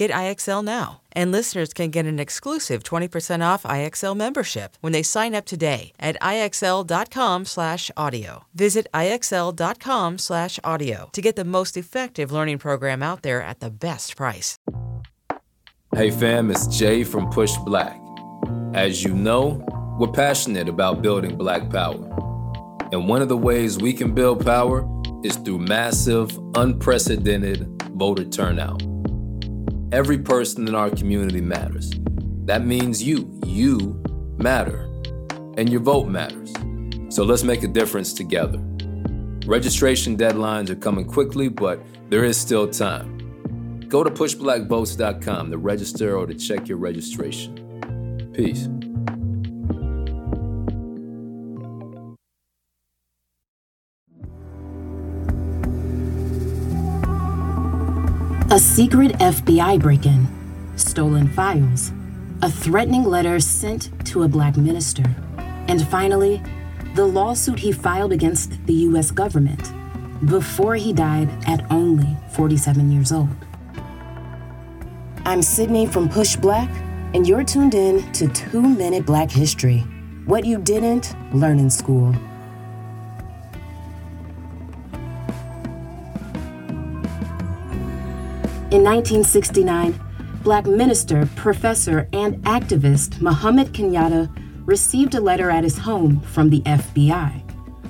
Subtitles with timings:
[0.00, 1.02] Get IXL now.
[1.12, 5.92] And listeners can get an exclusive 20% off IXL membership when they sign up today
[6.00, 8.44] at IXL.com/audio.
[8.54, 14.56] Visit IXL.com/audio to get the most effective learning program out there at the best price.
[15.94, 18.00] Hey fam, it's Jay from PushBlack.
[18.74, 19.62] As you know,
[19.98, 22.08] we're passionate about building black power.
[22.90, 24.88] And one of the ways we can build power
[25.22, 28.82] is through massive, unprecedented voter turnout.
[29.92, 31.90] Every person in our community matters.
[32.44, 33.28] That means you.
[33.44, 34.00] You
[34.38, 34.84] matter.
[35.56, 36.52] And your vote matters.
[37.08, 38.60] So let's make a difference together.
[39.46, 43.18] Registration deadlines are coming quickly, but there is still time.
[43.88, 48.32] Go to pushblackvotes.com to register or to check your registration.
[48.32, 48.68] Peace.
[58.52, 60.26] A secret FBI break in,
[60.74, 61.92] stolen files,
[62.42, 65.04] a threatening letter sent to a black minister,
[65.68, 66.42] and finally,
[66.96, 69.70] the lawsuit he filed against the US government
[70.26, 73.28] before he died at only 47 years old.
[75.24, 76.70] I'm Cydney from PushBlack,
[77.14, 79.78] and you're tuned in to Two Minute Black History
[80.26, 82.16] What You Didn't Learn in School.
[88.70, 90.00] In 1969,
[90.44, 94.30] black minister, professor, and activist Muhammad Kenyatta
[94.64, 97.42] received a letter at his home from the FBI,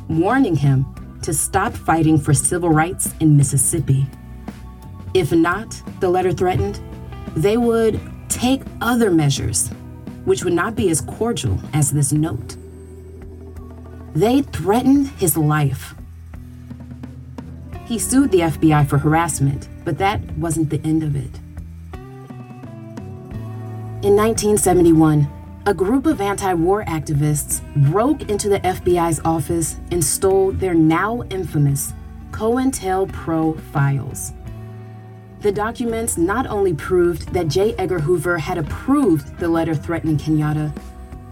[0.08, 0.86] warning him
[1.20, 4.06] to stop fighting for civil rights in Mississippi.
[5.12, 6.80] If not, the letter threatened,
[7.36, 9.68] they would take other measures,
[10.24, 12.56] which would not be as cordial as this note.
[14.14, 15.94] They threatened his life.
[17.91, 21.41] He sued the FBI for harassment, but that wasn't the end of it.
[24.06, 25.28] In 1971,
[25.67, 31.25] a group of anti war activists broke into the FBI's office and stole their now
[31.31, 31.93] infamous
[32.31, 34.34] COINTELPRO files.
[35.41, 37.75] The documents not only proved that J.
[37.75, 40.72] Edgar Hoover had approved the letter threatening Kenyatta,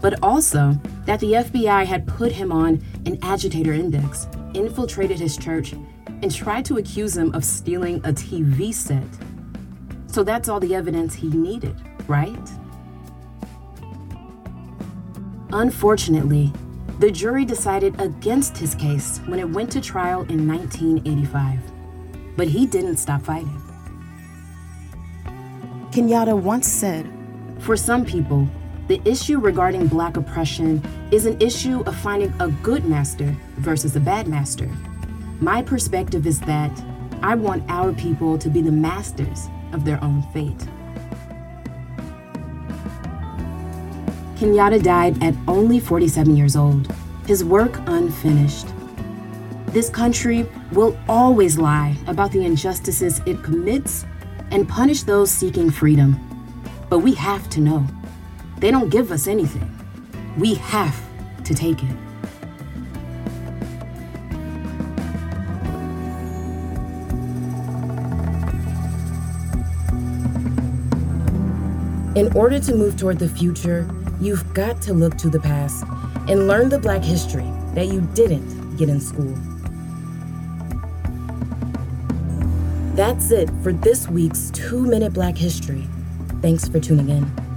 [0.01, 5.73] but also that the FBI had put him on an agitator index, infiltrated his church,
[6.21, 9.03] and tried to accuse him of stealing a TV set.
[10.07, 11.75] So that's all the evidence he needed,
[12.07, 12.49] right?
[15.51, 16.51] Unfortunately,
[16.99, 21.59] the jury decided against his case when it went to trial in 1985.
[22.35, 23.61] But he didn't stop fighting.
[25.91, 27.09] Kenyatta once said,
[27.59, 28.47] For some people,
[28.87, 33.99] the issue regarding black oppression is an issue of finding a good master versus a
[33.99, 34.69] bad master.
[35.41, 36.71] My perspective is that
[37.21, 40.57] I want our people to be the masters of their own fate.
[44.35, 46.93] Kenyatta died at only 47 years old,
[47.25, 48.67] his work unfinished.
[49.67, 54.05] This country will always lie about the injustices it commits
[54.51, 56.19] and punish those seeking freedom.
[56.89, 57.87] But we have to know
[58.57, 59.73] they don't give us anything.
[60.37, 60.99] We have
[61.45, 62.08] to take it.
[72.19, 73.89] In order to move toward the future,
[74.19, 75.85] you've got to look to the past
[76.27, 79.33] and learn the Black history that you didn't get in school.
[82.93, 85.87] That's it for this week's Two Minute Black History.
[86.41, 87.48] Thanks for tuning in.